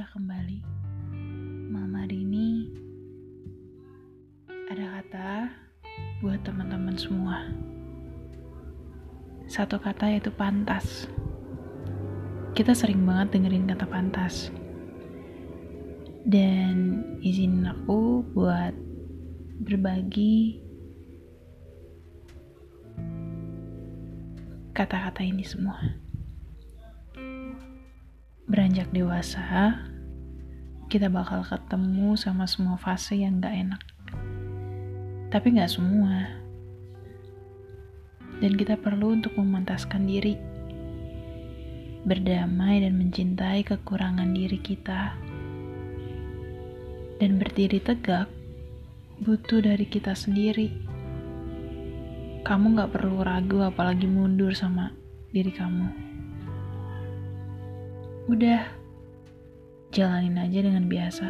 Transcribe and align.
segera 0.00 0.16
kembali. 0.16 0.58
Malam 1.68 1.92
hari 1.92 2.24
ini 2.24 2.72
ada 4.72 4.96
kata 4.96 5.30
buat 6.24 6.40
teman-teman 6.40 6.96
semua. 6.96 7.44
Satu 9.44 9.76
kata 9.76 10.08
yaitu 10.08 10.32
pantas. 10.32 11.04
Kita 12.56 12.72
sering 12.72 13.04
banget 13.04 13.36
dengerin 13.36 13.68
kata 13.68 13.84
pantas. 13.84 14.48
Dan 16.24 17.04
izin 17.20 17.68
aku 17.68 18.24
buat 18.32 18.72
berbagi 19.60 20.64
kata-kata 24.72 25.20
ini 25.28 25.44
semua. 25.44 25.76
Beranjak 28.48 28.88
dewasa, 28.96 29.89
kita 30.90 31.06
bakal 31.06 31.46
ketemu 31.46 32.18
sama 32.18 32.50
semua 32.50 32.74
fase 32.74 33.14
yang 33.14 33.38
gak 33.38 33.54
enak. 33.54 33.82
Tapi 35.30 35.54
gak 35.54 35.70
semua. 35.70 36.26
Dan 38.42 38.58
kita 38.58 38.74
perlu 38.74 39.14
untuk 39.14 39.38
memantaskan 39.38 40.02
diri. 40.10 40.34
Berdamai 42.02 42.82
dan 42.82 42.98
mencintai 42.98 43.62
kekurangan 43.62 44.34
diri 44.34 44.58
kita. 44.58 45.14
Dan 47.22 47.38
berdiri 47.38 47.78
tegak 47.78 48.26
butuh 49.22 49.62
dari 49.62 49.86
kita 49.86 50.18
sendiri. 50.18 50.74
Kamu 52.42 52.74
gak 52.74 52.98
perlu 52.98 53.22
ragu 53.22 53.62
apalagi 53.62 54.10
mundur 54.10 54.50
sama 54.58 54.90
diri 55.30 55.54
kamu. 55.54 55.86
Udah, 58.26 58.79
jalanin 59.90 60.38
aja 60.38 60.62
dengan 60.62 60.86
biasa. 60.86 61.28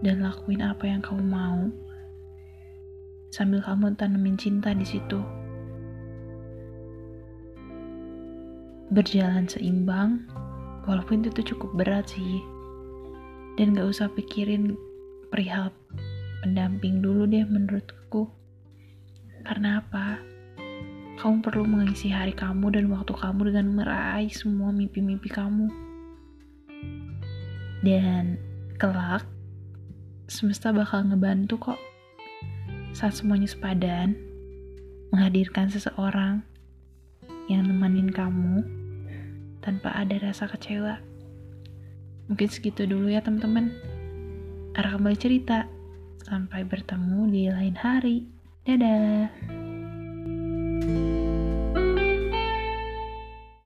Dan 0.00 0.24
lakuin 0.24 0.64
apa 0.64 0.88
yang 0.88 1.04
kamu 1.04 1.20
mau. 1.20 1.68
Sambil 3.28 3.60
kamu 3.60 3.92
tanemin 3.96 4.40
cinta 4.40 4.72
di 4.72 4.88
situ. 4.88 5.20
Berjalan 8.88 9.44
seimbang, 9.48 10.24
walaupun 10.88 11.28
itu 11.28 11.44
cukup 11.52 11.76
berat 11.76 12.08
sih. 12.08 12.40
Dan 13.60 13.76
gak 13.76 13.92
usah 13.92 14.08
pikirin 14.12 14.72
perihal 15.28 15.72
pendamping 16.40 17.04
dulu 17.04 17.28
deh 17.28 17.44
menurutku. 17.44 18.32
Karena 19.44 19.84
apa? 19.84 20.20
Kamu 21.20 21.44
perlu 21.44 21.68
mengisi 21.68 22.08
hari 22.08 22.32
kamu 22.32 22.80
dan 22.80 22.88
waktu 22.88 23.12
kamu 23.12 23.52
dengan 23.52 23.76
meraih 23.76 24.32
semua 24.32 24.72
mimpi-mimpi 24.72 25.28
kamu. 25.28 25.93
Dan 27.84 28.40
kelak, 28.80 29.28
semesta 30.24 30.72
bakal 30.72 31.04
ngebantu 31.04 31.60
kok. 31.60 31.80
Saat 32.96 33.20
semuanya 33.20 33.44
sepadan, 33.44 34.16
menghadirkan 35.12 35.68
seseorang 35.68 36.40
yang 37.52 37.68
nemenin 37.68 38.08
kamu 38.08 38.64
tanpa 39.60 39.92
ada 39.92 40.16
rasa 40.16 40.48
kecewa. 40.48 40.96
Mungkin 42.32 42.48
segitu 42.48 42.88
dulu 42.88 43.12
ya 43.12 43.20
teman-teman. 43.20 43.68
Arah 44.80 44.96
kembali 44.96 45.18
cerita. 45.20 45.68
Sampai 46.24 46.64
bertemu 46.64 47.28
di 47.28 47.52
lain 47.52 47.76
hari. 47.76 48.24
Dadah. 48.64 49.28